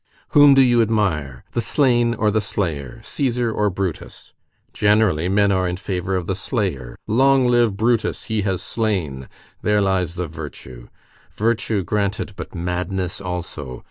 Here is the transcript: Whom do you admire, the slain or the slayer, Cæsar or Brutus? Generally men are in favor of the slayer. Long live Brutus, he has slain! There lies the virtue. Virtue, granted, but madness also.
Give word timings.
Whom 0.29 0.55
do 0.55 0.63
you 0.63 0.81
admire, 0.81 1.43
the 1.51 1.61
slain 1.61 2.15
or 2.15 2.31
the 2.31 2.41
slayer, 2.41 3.01
Cæsar 3.03 3.53
or 3.53 3.69
Brutus? 3.69 4.33
Generally 4.73 5.29
men 5.29 5.51
are 5.51 5.67
in 5.67 5.77
favor 5.77 6.15
of 6.15 6.25
the 6.25 6.33
slayer. 6.33 6.97
Long 7.05 7.45
live 7.47 7.77
Brutus, 7.77 8.23
he 8.23 8.41
has 8.41 8.63
slain! 8.63 9.29
There 9.61 9.79
lies 9.79 10.15
the 10.15 10.25
virtue. 10.25 10.87
Virtue, 11.31 11.83
granted, 11.83 12.33
but 12.35 12.55
madness 12.55 13.21
also. 13.21 13.79